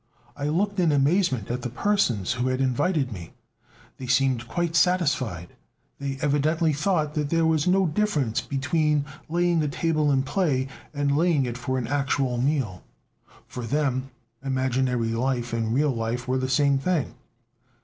[0.35, 3.33] I looked in amazement at the persons who had invited me;
[3.99, 5.49] they seemed quite satisfied;
[5.99, 11.15] they evidently thought that there was no difference between laying a table in play and
[11.15, 12.81] laying it for an actual meal;
[13.47, 14.09] for them
[14.43, 17.13] imaginary life and real life were the same thing.